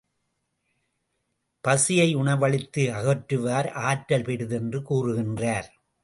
பசியை 1.63 2.15
உணவளித்து 2.15 2.83
அகற்றுவார் 2.93 3.69
ஆற்றல் 3.81 4.21
பெரிதென்று 4.21 4.81
கூறுகின்றார். 4.89 5.69